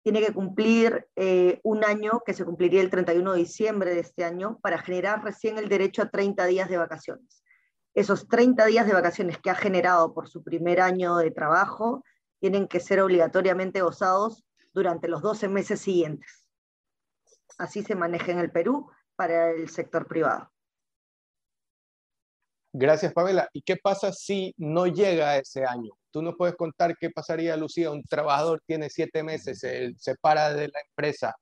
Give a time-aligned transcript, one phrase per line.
[0.03, 4.25] tiene que cumplir eh, un año que se cumpliría el 31 de diciembre de este
[4.25, 7.43] año para generar recién el derecho a 30 días de vacaciones.
[7.93, 12.03] Esos 30 días de vacaciones que ha generado por su primer año de trabajo
[12.39, 16.47] tienen que ser obligatoriamente gozados durante los 12 meses siguientes.
[17.58, 20.52] Así se maneja en el Perú para el sector privado.
[22.73, 23.47] Gracias, Pamela.
[23.53, 25.94] ¿Y qué pasa si no llega ese año?
[26.11, 27.89] Tú nos puedes contar qué pasaría, Lucía.
[27.89, 31.33] Un trabajador tiene siete meses, se separa de la empresa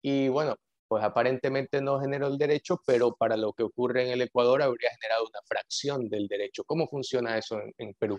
[0.00, 0.56] y bueno,
[0.88, 4.90] pues aparentemente no generó el derecho, pero para lo que ocurre en el Ecuador habría
[4.92, 6.64] generado una fracción del derecho.
[6.64, 8.18] ¿Cómo funciona eso en Perú?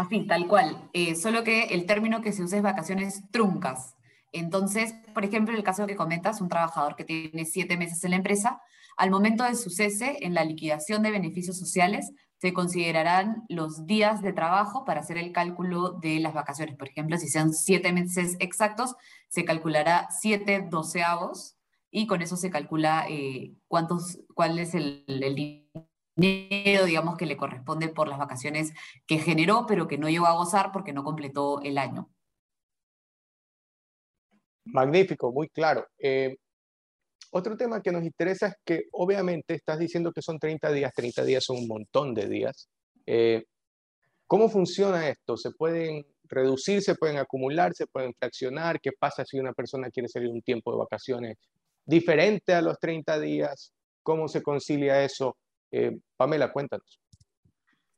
[0.00, 0.88] Así, tal cual.
[0.94, 3.96] Eh, solo que el término que se usa es vacaciones truncas.
[4.32, 8.16] Entonces, por ejemplo, el caso que comentas, un trabajador que tiene siete meses en la
[8.16, 8.62] empresa,
[8.96, 14.22] al momento de su cese, en la liquidación de beneficios sociales, se considerarán los días
[14.22, 16.78] de trabajo para hacer el cálculo de las vacaciones.
[16.78, 18.94] Por ejemplo, si sean siete meses exactos,
[19.28, 21.58] se calculará siete doceavos
[21.90, 25.59] y con eso se calcula eh, cuántos, cuál es el, el
[26.20, 28.72] dinero, digamos, que le corresponde por las vacaciones
[29.06, 32.10] que generó, pero que no llegó a gozar porque no completó el año.
[34.64, 35.86] Magnífico, muy claro.
[35.98, 36.36] Eh,
[37.32, 41.24] otro tema que nos interesa es que obviamente estás diciendo que son 30 días, 30
[41.24, 42.68] días son un montón de días.
[43.06, 43.44] Eh,
[44.26, 45.36] ¿Cómo funciona esto?
[45.36, 48.80] ¿Se pueden reducir, se pueden acumular, se pueden fraccionar?
[48.80, 51.36] ¿Qué pasa si una persona quiere salir un tiempo de vacaciones
[51.84, 53.72] diferente a los 30 días?
[54.02, 55.36] ¿Cómo se concilia eso?
[55.70, 57.00] Eh, Pamela, cuéntanos.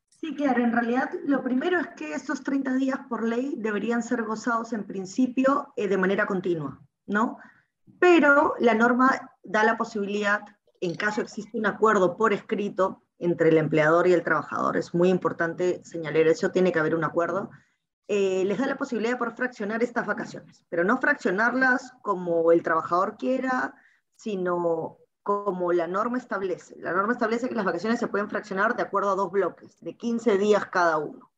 [0.07, 4.23] Sí, claro, en realidad lo primero es que estos 30 días por ley deberían ser
[4.23, 7.39] gozados en principio eh, de manera continua, ¿no?
[7.99, 10.41] Pero la norma da la posibilidad,
[10.79, 15.09] en caso existe un acuerdo por escrito entre el empleador y el trabajador, es muy
[15.09, 17.49] importante señalar eso, tiene que haber un acuerdo,
[18.07, 23.17] eh, les da la posibilidad por fraccionar estas vacaciones, pero no fraccionarlas como el trabajador
[23.17, 23.75] quiera,
[24.15, 26.75] sino como la norma establece.
[26.79, 29.95] La norma establece que las vacaciones se pueden fraccionar de acuerdo a dos bloques, de
[29.95, 31.31] 15 días cada uno.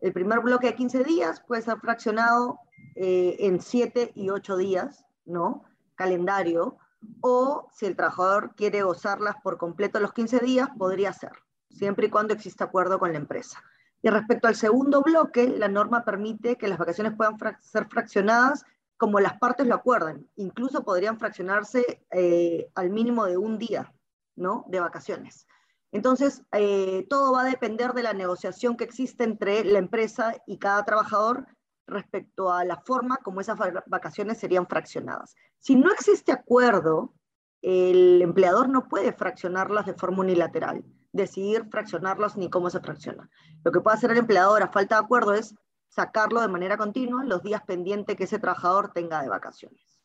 [0.00, 2.58] El primer bloque de 15 días puede ser fraccionado
[2.96, 5.64] eh, en 7 y 8 días, ¿no?
[5.94, 6.78] Calendario.
[7.20, 11.32] O si el trabajador quiere gozarlas por completo los 15 días, podría ser,
[11.70, 13.62] siempre y cuando exista acuerdo con la empresa.
[14.02, 18.64] Y respecto al segundo bloque, la norma permite que las vacaciones puedan ser fraccionadas
[18.98, 20.28] como las partes lo acuerdan.
[20.36, 23.94] Incluso podrían fraccionarse eh, al mínimo de un día
[24.36, 24.64] ¿no?
[24.68, 25.46] de vacaciones.
[25.90, 30.58] Entonces, eh, todo va a depender de la negociación que existe entre la empresa y
[30.58, 31.46] cada trabajador
[31.86, 35.34] respecto a la forma como esas vacaciones serían fraccionadas.
[35.58, 37.14] Si no existe acuerdo,
[37.62, 43.30] el empleador no puede fraccionarlas de forma unilateral, decidir fraccionarlas ni cómo se fracciona.
[43.64, 45.54] Lo que puede hacer el empleador a falta de acuerdo es
[45.88, 50.00] sacarlo de manera continua los días pendientes que ese trabajador tenga de vacaciones.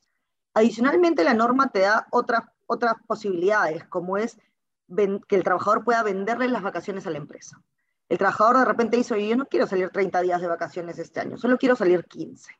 [0.53, 4.37] Adicionalmente, la norma te da otras, otras posibilidades, como es
[5.27, 7.61] que el trabajador pueda venderle las vacaciones a la empresa.
[8.09, 11.37] El trabajador de repente dice, yo no quiero salir 30 días de vacaciones este año,
[11.37, 12.51] solo quiero salir 15.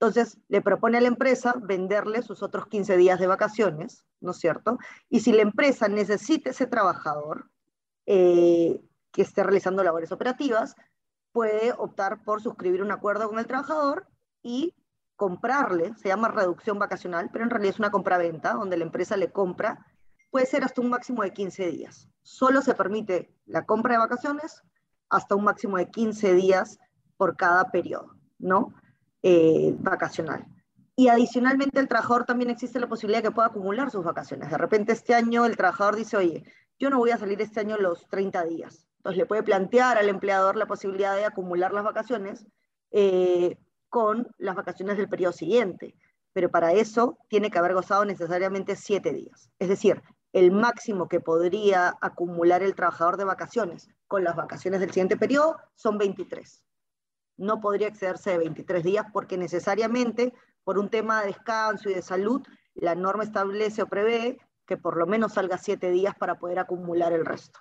[0.00, 4.38] Entonces, le propone a la empresa venderle sus otros 15 días de vacaciones, ¿no es
[4.38, 4.78] cierto?
[5.10, 7.50] Y si la empresa necesita ese trabajador
[8.06, 8.80] eh,
[9.12, 10.74] que esté realizando labores operativas,
[11.32, 14.06] puede optar por suscribir un acuerdo con el trabajador
[14.42, 14.74] y
[15.16, 19.30] comprarle, se llama reducción vacacional, pero en realidad es una compra-venta, donde la empresa le
[19.30, 19.86] compra,
[20.30, 22.08] puede ser hasta un máximo de 15 días.
[22.22, 24.62] Solo se permite la compra de vacaciones
[25.10, 26.78] hasta un máximo de 15 días
[27.16, 28.72] por cada periodo, ¿no?
[29.22, 30.46] Eh, vacacional.
[30.96, 34.50] Y adicionalmente el trabajador también existe la posibilidad de que pueda acumular sus vacaciones.
[34.50, 36.44] De repente este año el trabajador dice, oye,
[36.78, 38.86] yo no voy a salir este año los 30 días.
[39.00, 42.46] Entonces le puede plantear al empleador la posibilidad de acumular las vacaciones
[42.90, 43.56] eh,
[43.88, 45.94] con las vacaciones del periodo siguiente.
[46.34, 49.50] Pero para eso tiene que haber gozado necesariamente siete días.
[49.58, 50.02] Es decir,
[50.34, 55.56] el máximo que podría acumular el trabajador de vacaciones con las vacaciones del siguiente periodo
[55.76, 56.62] son 23.
[57.38, 62.02] No podría excederse de 23 días porque necesariamente por un tema de descanso y de
[62.02, 62.42] salud,
[62.74, 67.14] la norma establece o prevé que por lo menos salga siete días para poder acumular
[67.14, 67.60] el resto.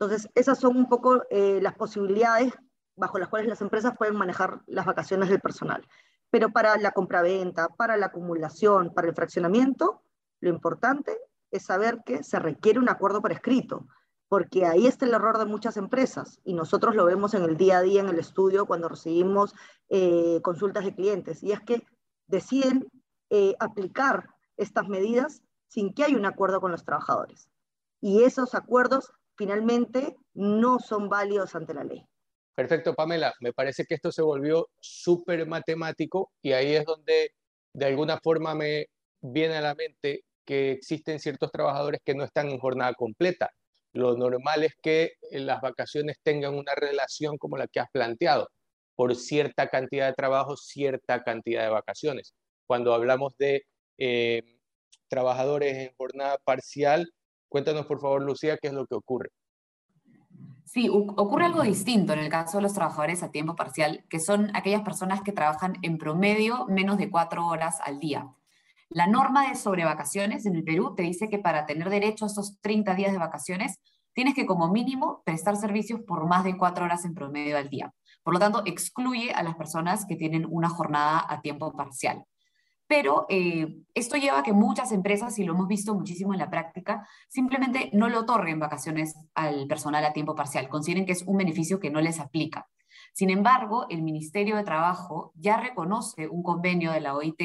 [0.00, 2.52] Entonces, esas son un poco eh, las posibilidades
[2.94, 5.86] bajo las cuales las empresas pueden manejar las vacaciones del personal.
[6.30, 10.02] Pero para la compraventa, para la acumulación, para el fraccionamiento,
[10.40, 11.16] lo importante
[11.50, 13.86] es saber que se requiere un acuerdo por escrito,
[14.28, 17.78] porque ahí está el error de muchas empresas y nosotros lo vemos en el día
[17.78, 19.54] a día en el estudio cuando recibimos
[19.88, 21.82] eh, consultas de clientes, y es que
[22.26, 22.86] deciden
[23.30, 27.48] eh, aplicar estas medidas sin que haya un acuerdo con los trabajadores.
[28.00, 32.04] Y esos acuerdos finalmente no son válidos ante la ley.
[32.54, 33.32] Perfecto, Pamela.
[33.40, 37.30] Me parece que esto se volvió súper matemático y ahí es donde
[37.72, 38.88] de alguna forma me
[39.20, 43.50] viene a la mente que existen ciertos trabajadores que no están en jornada completa.
[43.92, 48.48] Lo normal es que las vacaciones tengan una relación como la que has planteado,
[48.96, 52.34] por cierta cantidad de trabajo, cierta cantidad de vacaciones.
[52.66, 53.62] Cuando hablamos de
[53.98, 54.42] eh,
[55.08, 57.12] trabajadores en jornada parcial,
[57.48, 59.30] cuéntanos por favor, Lucía, qué es lo que ocurre.
[60.64, 64.54] Sí, ocurre algo distinto en el caso de los trabajadores a tiempo parcial, que son
[64.54, 68.28] aquellas personas que trabajan en promedio menos de cuatro horas al día.
[68.90, 72.60] La norma de sobrevacaciones en el Perú te dice que para tener derecho a esos
[72.60, 73.80] 30 días de vacaciones,
[74.12, 77.94] tienes que como mínimo prestar servicios por más de cuatro horas en promedio al día.
[78.22, 82.24] Por lo tanto, excluye a las personas que tienen una jornada a tiempo parcial.
[82.88, 86.50] Pero eh, esto lleva a que muchas empresas, y lo hemos visto muchísimo en la
[86.50, 91.36] práctica, simplemente no le otorguen vacaciones al personal a tiempo parcial, consideren que es un
[91.36, 92.66] beneficio que no les aplica.
[93.12, 97.38] Sin embargo, el Ministerio de Trabajo ya reconoce un convenio de la OIT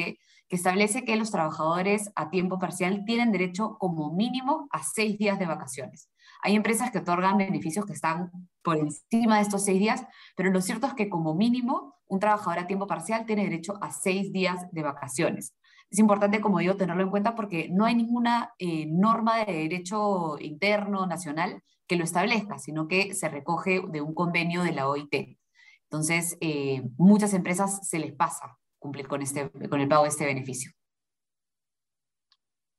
[0.48, 5.38] que establece que los trabajadores a tiempo parcial tienen derecho como mínimo a seis días
[5.38, 6.10] de vacaciones.
[6.42, 8.30] Hay empresas que otorgan beneficios que están
[8.62, 10.06] por encima de estos seis días,
[10.36, 13.90] pero lo cierto es que como mínimo un trabajador a tiempo parcial tiene derecho a
[13.90, 15.54] seis días de vacaciones.
[15.90, 20.38] Es importante, como digo, tenerlo en cuenta porque no hay ninguna eh, norma de derecho
[20.40, 25.38] interno nacional que lo establezca, sino que se recoge de un convenio de la OIT.
[25.84, 30.26] Entonces, eh, muchas empresas se les pasa cumplir con, este, con el pago de este
[30.26, 30.72] beneficio.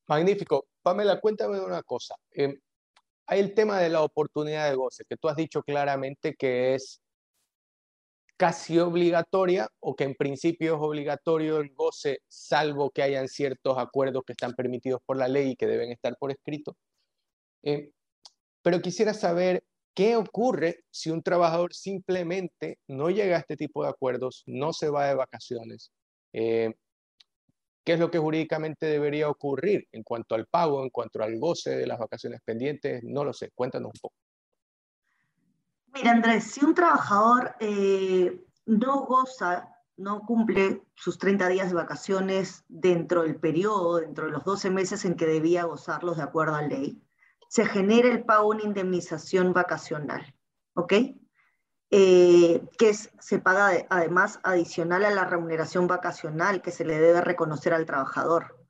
[0.07, 0.67] Magnífico.
[0.81, 2.15] Pamela, cuéntame una cosa.
[2.31, 2.59] Eh,
[3.27, 7.01] hay el tema de la oportunidad de goce, que tú has dicho claramente que es
[8.37, 14.23] casi obligatoria o que en principio es obligatorio el goce, salvo que hayan ciertos acuerdos
[14.25, 16.75] que están permitidos por la ley y que deben estar por escrito.
[17.63, 17.91] Eh,
[18.61, 23.89] pero quisiera saber qué ocurre si un trabajador simplemente no llega a este tipo de
[23.89, 25.91] acuerdos, no se va de vacaciones.
[26.33, 26.73] Eh,
[27.85, 31.77] ¿Qué es lo que jurídicamente debería ocurrir en cuanto al pago, en cuanto al goce
[31.77, 33.03] de las vacaciones pendientes?
[33.03, 34.24] No lo sé, cuéntanos un poco.
[35.95, 42.65] Mira, Andrés, si un trabajador eh, no goza, no cumple sus 30 días de vacaciones
[42.67, 46.63] dentro del periodo, dentro de los 12 meses en que debía gozarlos de acuerdo a
[46.63, 47.01] ley,
[47.47, 50.35] se genera el pago de una indemnización vacacional,
[50.73, 50.93] ¿ok?
[51.91, 57.73] Eh, que se paga además adicional a la remuneración vacacional que se le debe reconocer
[57.73, 58.67] al trabajador.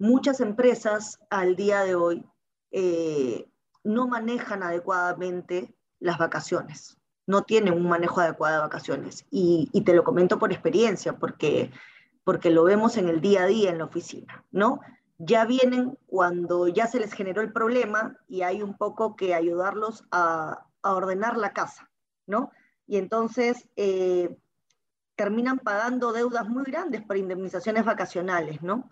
[0.00, 2.26] Muchas empresas al día de hoy
[2.72, 3.48] eh,
[3.84, 5.73] no manejan adecuadamente
[6.04, 9.26] las vacaciones, no tienen un manejo adecuado de vacaciones.
[9.30, 11.72] Y, te lo comento por experiencia, porque,
[12.24, 14.80] porque lo vemos en el día a día en la oficina, ¿no?
[15.18, 20.04] Ya vienen cuando ya se les generó el problema y hay un poco que ayudarlos
[20.10, 21.90] a, a ordenar la casa,
[22.26, 22.50] ¿no?
[22.86, 24.36] y entonces eh,
[25.16, 28.90] terminan pagando deudas muy grandes por indemnizaciones vacacionales, ¿no?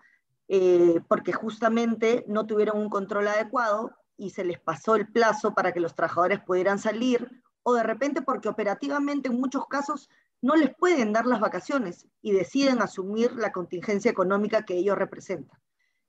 [0.49, 5.73] Eh, porque justamente no tuvieron un control adecuado y se les pasó el plazo para
[5.73, 10.09] que los trabajadores pudieran salir, o de repente porque operativamente en muchos casos
[10.40, 15.61] no les pueden dar las vacaciones y deciden asumir la contingencia económica que ellos representan.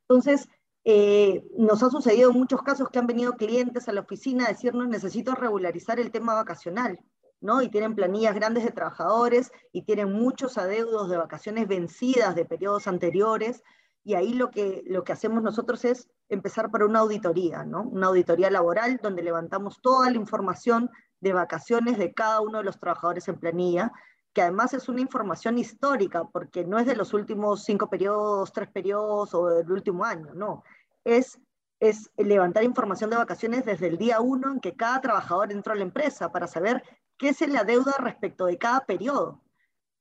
[0.07, 0.49] Entonces,
[0.85, 4.49] eh, nos ha sucedido en muchos casos que han venido clientes a la oficina a
[4.49, 6.99] decirnos necesito regularizar el tema vacacional
[7.43, 7.61] ¿no?
[7.61, 12.87] Y tienen planillas grandes de trabajadores y tienen muchos adeudos de vacaciones vencidas de periodos
[12.87, 13.63] anteriores.
[14.03, 17.83] Y ahí lo que, lo que hacemos nosotros es empezar por una auditoría, ¿no?
[17.83, 20.89] Una auditoría laboral donde levantamos toda la información
[21.21, 23.93] de vacaciones de cada uno de los trabajadores en planilla,
[24.33, 28.69] que además es una información histórica, porque no es de los últimos cinco periodos, tres
[28.69, 30.63] periodos o del último año, no.
[31.05, 31.39] Es,
[31.79, 35.75] es levantar información de vacaciones desde el día uno en que cada trabajador entró a
[35.77, 36.83] la empresa para saber
[37.17, 39.42] qué se le deuda respecto de cada periodo.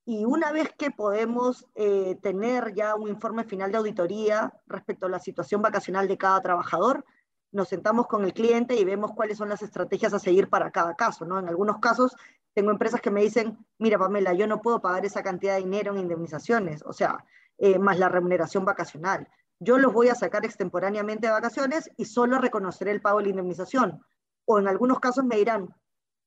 [0.05, 5.11] Y una vez que podemos eh, tener ya un informe final de auditoría respecto a
[5.11, 7.05] la situación vacacional de cada trabajador,
[7.53, 10.97] nos sentamos con el cliente y vemos cuáles son las estrategias a seguir para cada
[10.97, 11.25] caso.
[11.25, 11.39] ¿no?
[11.39, 12.17] En algunos casos
[12.55, 15.93] tengo empresas que me dicen, mira Pamela, yo no puedo pagar esa cantidad de dinero
[15.93, 17.25] en indemnizaciones, o sea,
[17.59, 19.29] eh, más la remuneración vacacional.
[19.61, 23.31] Yo los voy a sacar extemporáneamente de vacaciones y solo reconoceré el pago de la
[23.31, 24.03] indemnización.
[24.45, 25.73] O en algunos casos me dirán,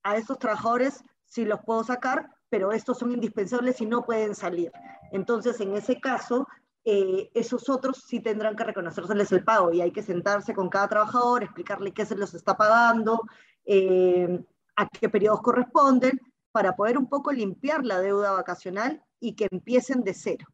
[0.04, 4.72] a estos trabajadores sí los puedo sacar, pero estos son indispensables y no pueden salir.
[5.12, 6.48] Entonces, en ese caso,
[6.84, 10.88] eh, esos otros sí tendrán que reconocérseles el pago y hay que sentarse con cada
[10.88, 13.22] trabajador, explicarle qué se los está pagando,
[13.66, 16.20] eh, a qué periodos corresponden,
[16.52, 20.46] para poder un poco limpiar la deuda vacacional y que empiecen de cero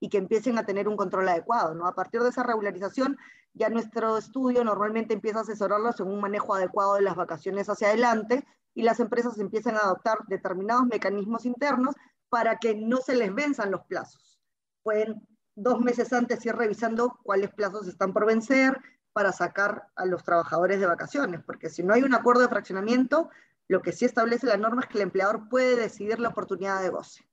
[0.00, 1.74] y que empiecen a tener un control adecuado.
[1.74, 1.86] ¿no?
[1.86, 3.16] A partir de esa regularización,
[3.52, 7.88] ya nuestro estudio normalmente empieza a asesorarlos en un manejo adecuado de las vacaciones hacia
[7.88, 8.44] adelante
[8.74, 11.94] y las empresas empiezan a adoptar determinados mecanismos internos
[12.28, 14.40] para que no se les venzan los plazos.
[14.82, 18.76] Pueden dos meses antes ir revisando cuáles plazos están por vencer
[19.12, 23.30] para sacar a los trabajadores de vacaciones, porque si no hay un acuerdo de fraccionamiento,
[23.68, 26.88] lo que sí establece la norma es que el empleador puede decidir la oportunidad de
[26.88, 27.24] goce.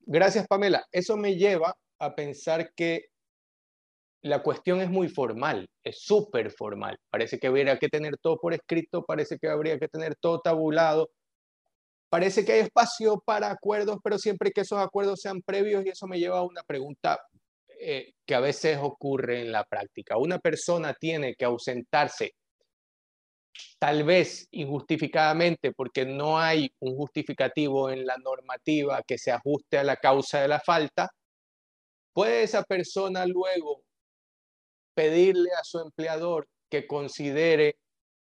[0.00, 0.84] Gracias, Pamela.
[0.90, 3.12] Eso me lleva a pensar que
[4.22, 6.98] la cuestión es muy formal, es súper formal.
[7.10, 11.10] Parece que habría que tener todo por escrito, parece que habría que tener todo tabulado.
[12.10, 16.06] Parece que hay espacio para acuerdos, pero siempre que esos acuerdos sean previos y eso
[16.06, 17.20] me lleva a una pregunta
[17.80, 20.16] eh, que a veces ocurre en la práctica.
[20.16, 22.32] Una persona tiene que ausentarse
[23.78, 29.84] tal vez injustificadamente porque no hay un justificativo en la normativa que se ajuste a
[29.84, 31.10] la causa de la falta,
[32.12, 33.82] ¿puede esa persona luego
[34.98, 37.78] pedirle a su empleador que considere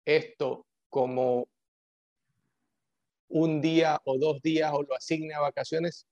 [0.04, 1.48] esto como
[3.30, 6.06] un día o dos días o lo asigne a vacaciones?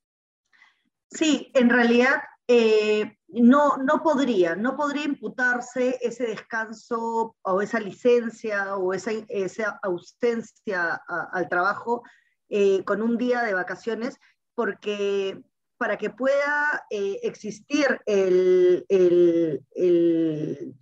[1.11, 8.77] Sí, en realidad eh, no, no podría, no podría imputarse ese descanso o esa licencia
[8.77, 11.01] o esa, esa ausencia
[11.33, 12.03] al trabajo
[12.47, 14.17] eh, con un día de vacaciones,
[14.55, 15.41] porque
[15.77, 18.85] para que pueda eh, existir el,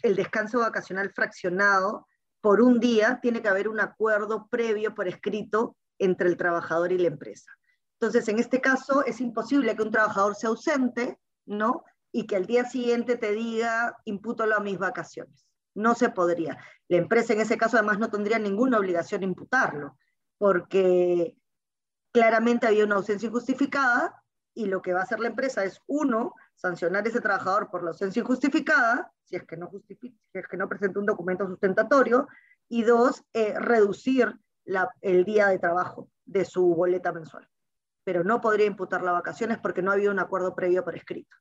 [0.03, 2.07] descanso vacacional fraccionado
[2.41, 6.97] por un día, tiene que haber un acuerdo previo por escrito entre el trabajador y
[6.97, 7.51] la empresa.
[7.99, 11.83] Entonces, en este caso, es imposible que un trabajador se ausente, ¿no?
[12.11, 15.45] Y que al día siguiente te diga, impútalo a mis vacaciones.
[15.73, 16.57] No se podría.
[16.87, 19.97] La empresa en ese caso además no tendría ninguna obligación de imputarlo,
[20.37, 21.35] porque
[22.13, 24.23] claramente había una ausencia injustificada
[24.55, 27.83] y lo que va a hacer la empresa es, uno, sancionar a ese trabajador por
[27.83, 31.45] la ausencia injustificada, si es que no, justifica, si es que no presenta un documento
[31.45, 32.27] sustentatorio,
[32.69, 34.33] y dos, eh, reducir
[35.01, 37.47] el día de trabajo de su boleta mensual.
[38.03, 41.35] Pero no podría imputar las vacaciones porque no había un acuerdo previo por escrito.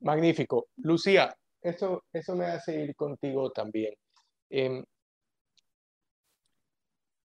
[0.00, 0.66] Magnífico.
[0.76, 3.94] Lucía, eso, eso me hace ir contigo también.
[4.50, 4.84] Em,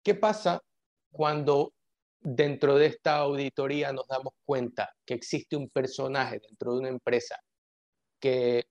[0.02, 0.60] ¿Qué pasa
[1.10, 1.72] cuando
[2.24, 7.38] dentro de esta auditoría nos damos cuenta que existe un personaje dentro de una empresa
[8.18, 8.64] que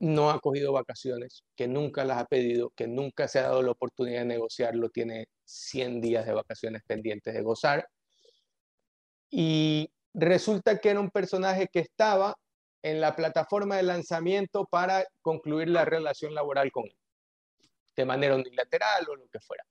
[0.00, 3.70] no ha cogido vacaciones, que nunca las ha pedido, que nunca se ha dado la
[3.70, 7.88] oportunidad de negociarlo, tiene 100 días de vacaciones pendientes de gozar.
[9.30, 12.36] Y resulta que era un personaje que estaba
[12.82, 16.96] en la plataforma de lanzamiento para concluir la relación laboral con él,
[17.96, 19.64] de manera unilateral o lo que fuera.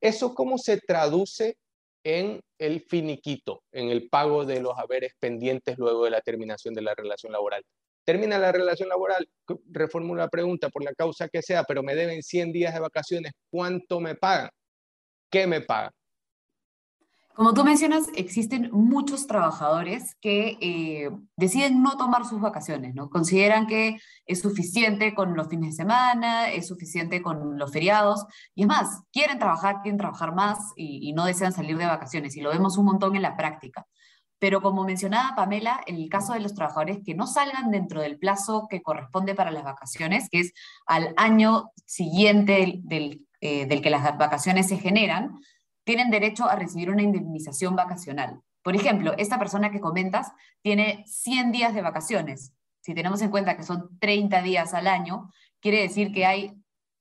[0.00, 1.56] ¿Eso cómo se traduce
[2.04, 6.82] en el finiquito, en el pago de los haberes pendientes luego de la terminación de
[6.82, 7.64] la relación laboral.
[8.04, 9.28] Termina la relación laboral,
[9.70, 13.32] reformulo la pregunta por la causa que sea, pero me deben 100 días de vacaciones,
[13.50, 14.50] ¿cuánto me pagan?
[15.30, 15.92] ¿Qué me pagan?
[17.34, 23.08] Como tú mencionas, existen muchos trabajadores que eh, deciden no tomar sus vacaciones, ¿no?
[23.08, 28.62] Consideran que es suficiente con los fines de semana, es suficiente con los feriados, y
[28.62, 32.50] es más, quieren trabajar, quieren trabajar más y, no desean salir de vacaciones, y lo
[32.50, 33.86] vemos un montón en la práctica.
[34.38, 38.18] Pero como mencionaba Pamela, en el caso de los trabajadores que no salgan dentro del
[38.18, 40.52] plazo que corresponde para las vacaciones, que es
[40.84, 45.38] al año siguiente del, eh, del que las vacaciones se generan,
[45.84, 48.40] tienen derecho a recibir una indemnización vacacional.
[48.62, 52.52] Por ejemplo, esta persona que comentas tiene 100 días de vacaciones.
[52.80, 56.54] Si tenemos en cuenta que son 30 días al año, quiere decir que hay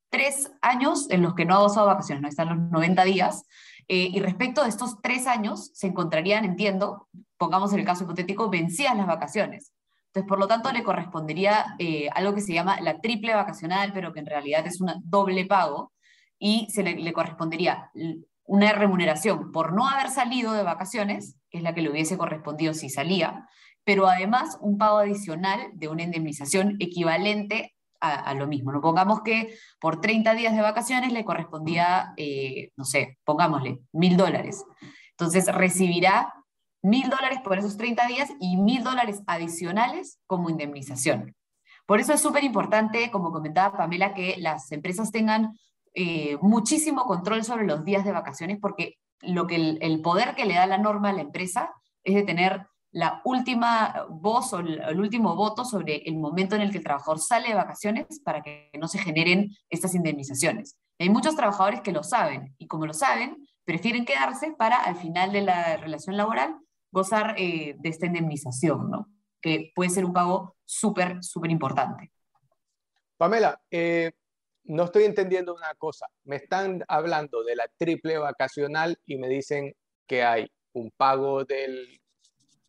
[0.10, 3.44] tres años en los que no ha gozado vacaciones, no están los 90 días,
[3.88, 7.08] eh, y respecto de estos tres años, se encontrarían, entiendo,
[7.38, 9.74] pongamos el caso hipotético, vencidas las vacaciones.
[10.08, 14.14] Entonces, por lo tanto, le correspondería eh, algo que se llama la triple vacacional, pero
[14.14, 15.94] que en realidad es un doble pago,
[16.38, 17.92] y se le, correspondería
[18.46, 22.74] una remuneración por no haber salido de vacaciones, que es la que le hubiese correspondido
[22.74, 23.48] si salía,
[23.84, 28.72] pero además un pago adicional de una indemnización equivalente a, lo mismo.
[28.72, 34.18] No pongamos que por 30 días de vacaciones le correspondía, eh, no sé, pongámosle, mil
[34.18, 34.66] dólares.
[35.12, 36.34] Entonces recibirá
[36.82, 41.36] mil dólares por esos 30 días y mil dólares adicionales como indemnización.
[41.86, 45.54] Por eso es súper importante, como comentaba Pamela, que las empresas tengan
[45.94, 50.56] eh, muchísimo control sobre los días de vacaciones, porque lo que el, poder que le
[50.56, 55.36] da la norma a la empresa es de tener la última voz o el, último
[55.36, 58.88] voto sobre el momento en el que el trabajador sale de vacaciones para que no
[58.88, 60.78] se generen estas indemnizaciones.
[61.00, 65.32] Hay muchos trabajadores que lo saben y como lo saben, prefieren quedarse para al final
[65.32, 66.58] de la relación laboral
[66.92, 69.08] gozar eh, de esta indemnización, ¿no?
[69.42, 72.12] que puede ser un pago súper, súper importante.
[73.18, 74.12] Pamela, eh,
[74.64, 76.08] no estoy entendiendo una cosa.
[76.24, 79.74] Me están hablando de la triple vacacional y me dicen
[80.08, 82.00] que hay un pago del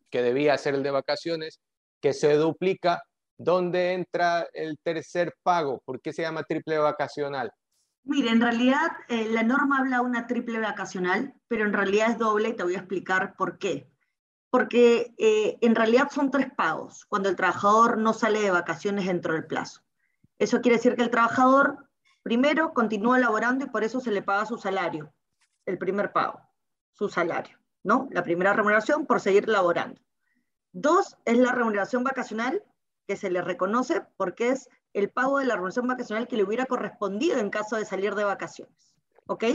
[0.09, 1.59] que debía ser el de vacaciones,
[2.01, 3.03] que se duplica.
[3.37, 5.81] ¿Dónde entra el tercer pago?
[5.85, 7.51] ¿Por qué se llama triple vacacional?
[8.03, 12.17] Mire, en realidad eh, la norma habla de una triple vacacional, pero en realidad es
[12.17, 13.89] doble y te voy a explicar por qué.
[14.49, 19.33] Porque eh, en realidad son tres pagos cuando el trabajador no sale de vacaciones dentro
[19.33, 19.81] del plazo.
[20.43, 21.87] Eso quiere decir que el trabajador
[22.21, 25.13] primero continúa laborando y por eso se le paga su salario,
[25.65, 26.41] el primer pago,
[26.91, 27.57] su salario.
[27.81, 28.09] ¿no?
[28.11, 30.01] La primera remuneración por seguir laborando.
[30.73, 32.61] Dos es la remuneración vacacional,
[33.07, 36.65] que se le reconoce porque es el pago de la remuneración vacacional que le hubiera
[36.65, 38.97] correspondido en caso de salir de vacaciones.
[39.27, 39.45] ¿Ok?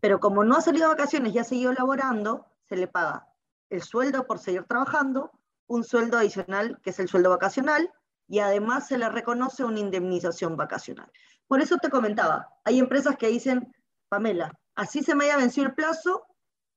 [0.00, 3.28] Pero como no ha salido de vacaciones y ha seguido laborando, se le paga
[3.68, 5.32] el sueldo por seguir trabajando,
[5.66, 7.92] un sueldo adicional que es el sueldo vacacional
[8.28, 11.10] y además se le reconoce una indemnización vacacional.
[11.46, 13.74] Por eso te comentaba, hay empresas que dicen,
[14.08, 16.26] Pamela, así se me haya vencido el plazo,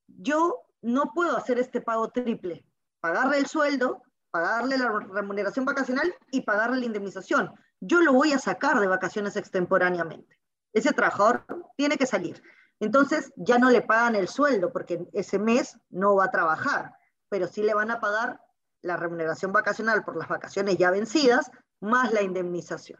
[0.07, 2.65] yo no puedo hacer este pago triple,
[3.01, 7.51] pagarle el sueldo, pagarle la remuneración vacacional y pagarle la indemnización.
[7.81, 10.39] Yo lo voy a sacar de vacaciones extemporáneamente.
[10.73, 12.41] Ese trabajador tiene que salir.
[12.79, 16.95] Entonces ya no le pagan el sueldo porque ese mes no va a trabajar,
[17.29, 18.39] pero sí le van a pagar
[18.81, 22.99] la remuneración vacacional por las vacaciones ya vencidas más la indemnización.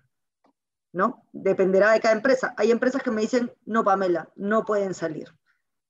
[0.94, 1.26] ¿No?
[1.32, 2.54] Dependerá de cada empresa.
[2.58, 5.34] Hay empresas que me dicen, no, Pamela, no pueden salir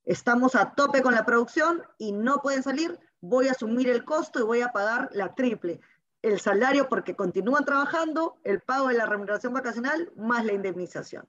[0.06, 4.40] estamos a tope con la producción y no pueden salir, voy a asumir el costo
[4.40, 5.80] y voy a pagar la triple.
[6.22, 11.28] El salario porque continúan trabajando, el pago de la remuneración vacacional más la indemnización.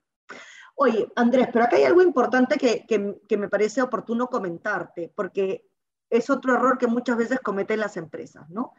[0.75, 5.67] Oye, Andrés, pero acá hay algo importante que, que, me parece oportuno comentarte, porque
[6.13, 8.73] es otro error que muchas veces cometen las empresas, ¿no?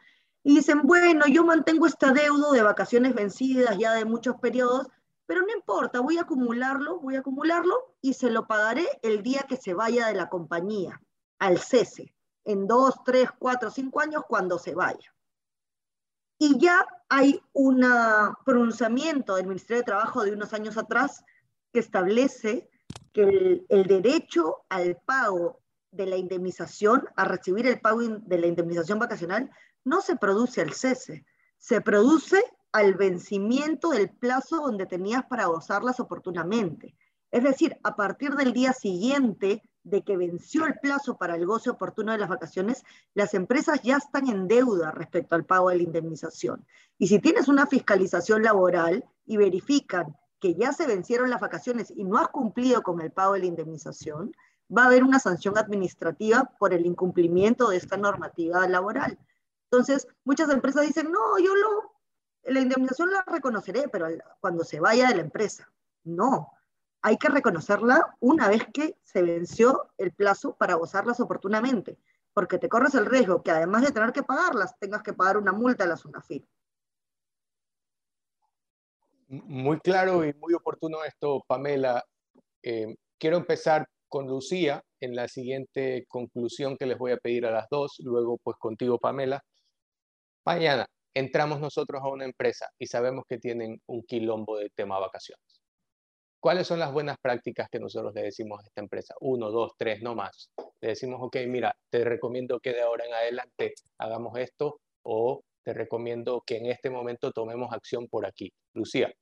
[0.44, 4.86] Y dicen, bueno, yo mantengo esta deuda de vacaciones vencidas ya de muchos periodos,
[5.26, 9.46] pero no importa, voy a acumularlo, voy a acumularlo y se lo pagaré el día
[9.48, 11.02] que se vaya de la compañía,
[11.40, 15.12] al cese, en dos, tres, cuatro, cinco años cuando se vaya.
[16.38, 17.84] Y ya hay un
[18.44, 21.24] pronunciamiento del Ministerio de Trabajo de unos años atrás
[21.72, 22.70] que establece
[23.12, 25.63] que el, el derecho al pago
[25.94, 29.50] de la indemnización, a recibir el pago de la indemnización vacacional,
[29.84, 31.24] no se produce al cese,
[31.58, 36.96] se produce al vencimiento del plazo donde tenías para gozarlas oportunamente.
[37.30, 41.70] Es decir, a partir del día siguiente de que venció el plazo para el goce
[41.70, 45.82] oportuno de las vacaciones, las empresas ya están en deuda respecto al pago de la
[45.82, 46.66] indemnización.
[46.98, 52.04] Y si tienes una fiscalización laboral y verifican que ya se vencieron las vacaciones y
[52.04, 54.32] no has cumplido con el pago de la indemnización,
[54.68, 59.18] va a haber una sanción administrativa por el incumplimiento de esta normativa laboral.
[59.70, 61.94] Entonces, muchas empresas dicen, no, yo lo,
[62.44, 64.06] la indemnización la reconoceré, pero
[64.40, 65.70] cuando se vaya de la empresa.
[66.04, 66.52] No,
[67.02, 71.98] hay que reconocerla una vez que se venció el plazo para gozarlas oportunamente,
[72.32, 75.52] porque te corres el riesgo que además de tener que pagarlas, tengas que pagar una
[75.52, 76.48] multa a la SUNAFIL.
[79.28, 82.02] Muy claro y muy oportuno esto, Pamela.
[82.62, 87.50] Eh, quiero empezar con Lucía en la siguiente conclusión que les voy a pedir a
[87.50, 89.42] las dos, luego pues contigo, Pamela.
[90.46, 95.60] Mañana, entramos nosotros a una empresa y sabemos que tienen un quilombo de tema vacaciones.
[96.38, 99.16] ¿Cuáles son las buenas prácticas que nosotros le decimos a esta empresa?
[99.18, 100.48] Uno, dos, tres, no más.
[100.80, 105.72] Le decimos, ok, mira, te recomiendo que de ahora en adelante hagamos esto o te
[105.74, 108.52] recomiendo que en este momento tomemos acción por aquí.
[108.74, 109.12] Lucía.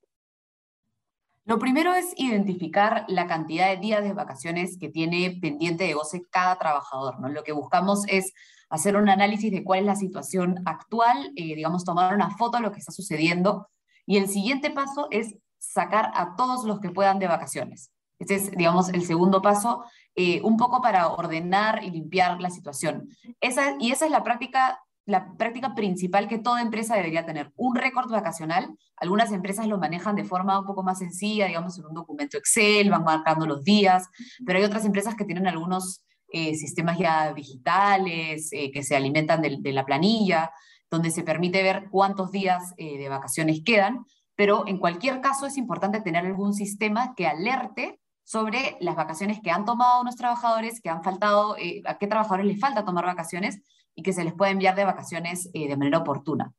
[1.45, 6.23] Lo primero es identificar la cantidad de días de vacaciones que tiene pendiente de goce
[6.31, 7.19] cada trabajador.
[7.19, 7.29] ¿no?
[7.29, 8.33] Lo que buscamos es
[8.71, 12.63] hacer un análisis de cuál es la situación actual, eh, digamos, tomar una foto de
[12.63, 13.69] lo que está sucediendo.
[14.07, 17.93] Y el siguiente paso es sacar a todos los que puedan de vacaciones.
[18.19, 23.09] Este es, digamos, el segundo paso, eh, un poco para ordenar y limpiar la situación.
[23.41, 27.75] Esa, y esa es la práctica, la práctica principal que toda empresa debería tener, un
[27.75, 28.71] récord vacacional.
[28.97, 32.91] Algunas empresas lo manejan de forma un poco más sencilla, digamos, en un documento Excel,
[32.91, 34.09] van marcando los días,
[34.47, 39.43] pero hay otras empresas que tienen algunos eh, sistemas ya digitales eh, que se alimentan
[39.43, 40.51] de, la planilla,
[40.91, 46.01] donde se permite ver cuántos días de vacaciones quedan pero en cualquier caso es importante
[46.01, 51.03] tener algún sistema que alerte sobre las vacaciones que han tomado unos trabajadores, que han
[51.03, 53.61] faltado, eh, a qué trabajadores les falta tomar vacaciones
[53.95, 56.53] y que se les puede enviar de vacaciones eh, de manera oportuna.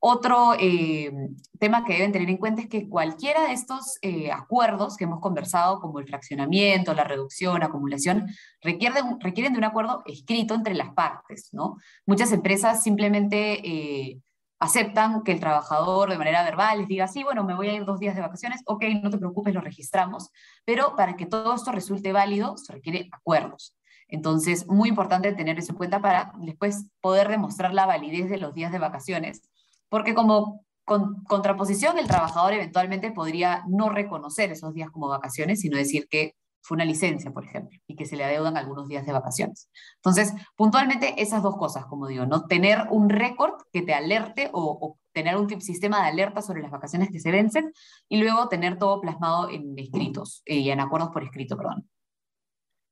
[0.00, 1.12] Otro eh,
[1.58, 3.98] tema que deben tener en cuenta es que cualquiera de estos
[4.32, 8.28] acuerdos que hemos conversado, como el fraccionamiento, la reducción, acumulación,
[8.62, 11.48] requieren, requieren de un acuerdo escrito entre las partes.
[11.52, 11.78] ¿no?
[12.06, 14.20] Muchas empresas simplemente
[14.60, 17.84] aceptan que el trabajador de manera verbal les diga, sí, bueno, me voy a ir
[17.84, 20.30] dos días de vacaciones, ok, no te preocupes, lo registramos,
[20.64, 23.77] pero para que todo esto resulte válido se requiere acuerdos.
[24.08, 28.54] Entonces, muy importante tener eso en cuenta para después poder demostrar la validez de los
[28.54, 29.42] días de vacaciones,
[29.88, 35.76] porque como con, contraposición, el trabajador eventualmente podría no reconocer esos días como vacaciones, sino
[35.76, 39.12] decir que fue una licencia, por ejemplo, y que se le adeudan algunos días de
[39.12, 39.70] vacaciones.
[39.96, 42.46] Entonces, puntualmente esas dos cosas, como digo, ¿no?
[42.46, 47.10] Tener un récord que te alerte o, tener un sistema de alerta sobre las vacaciones
[47.10, 47.72] que se vencen
[48.08, 51.88] y luego tener todo plasmado en escritos eh, y en acuerdos por escrito, perdón.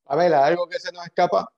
[0.06, 1.50] Pamela, ¿algo que se nos escapa?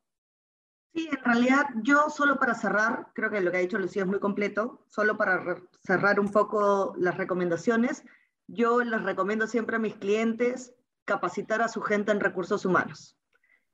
[0.94, 4.08] Sí, en realidad yo solo para cerrar, creo que lo que ha dicho Lucía es
[4.08, 8.02] muy completo, solo para cerrar un poco las recomendaciones,
[8.46, 10.72] yo les recomiendo siempre a mis clientes
[11.04, 13.18] capacitar a su gente en recursos humanos.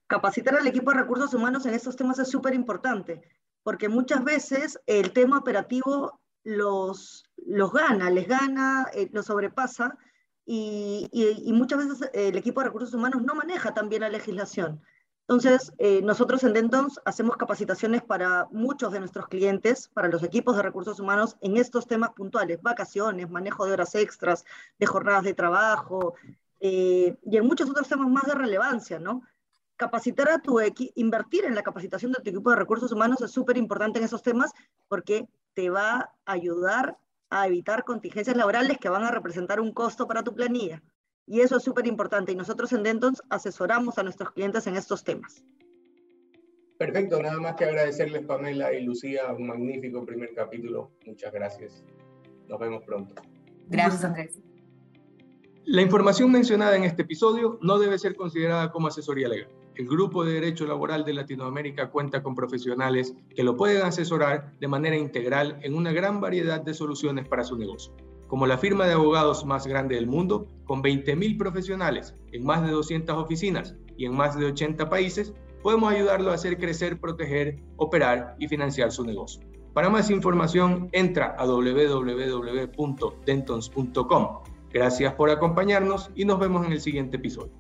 [0.09, 3.23] Capacitar al equipo de recursos humanos en estos temas es súper importante,
[3.63, 9.97] porque muchas veces el tema operativo los, los gana, les gana, eh, los sobrepasa,
[10.47, 14.81] y, muchas veces el equipo de recursos humanos no maneja también la legislación.
[15.27, 20.55] Entonces, eh, nosotros en Dentons hacemos capacitaciones para muchos de nuestros clientes, para los equipos
[20.55, 24.45] de recursos humanos, en estos temas puntuales, vacaciones, manejo de horas extras,
[24.79, 26.15] de jornadas de trabajo,
[26.61, 29.23] eh, y en muchos otros temas más de relevancia, ¿no?
[29.77, 33.31] Capacitar a tu equipo, invertir en la capacitación de tu equipo de recursos humanos es
[33.31, 34.53] súper importante en esos temas
[34.89, 36.99] porque te va a ayudar
[37.35, 40.85] a evitar contingencias laborales que van a representar un costo para tu planilla.
[41.27, 45.03] Y eso es súper importante y nosotros en Dentons asesoramos a nuestros clientes en estos
[45.03, 45.44] temas.
[46.79, 50.92] Perfecto, nada más que agradecerles Pamela y Lucía, un magnífico primer capítulo.
[51.07, 51.83] Muchas gracias.
[52.47, 53.20] Nos vemos pronto.
[53.66, 54.40] Gracias, Andrés.
[55.64, 59.49] La información mencionada en este episodio no debe ser considerada como asesoría legal.
[59.77, 64.69] El Grupo de Derecho Laboral de Latinoamérica cuenta con profesionales que lo pueden asesorar de
[64.69, 67.93] manera integral en una gran variedad de soluciones para su negocio.
[68.29, 72.71] Como la firma de abogados más grande del mundo, con 20.000 profesionales en más de
[72.71, 78.37] 200 oficinas y en más de 80 países, podemos ayudarlo a hacer crecer, proteger, operar
[78.39, 79.43] y financiar su negocio.
[79.73, 84.29] Para más información, entra a www.dentons.com
[84.73, 87.53] Gracias por acompañarnos y nos vemos en el siguiente episodio.